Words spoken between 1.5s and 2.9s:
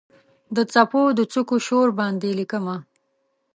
شور باندې لیکمه